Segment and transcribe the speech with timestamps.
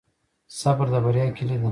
[0.59, 1.69] صبر د بریا کلي ده.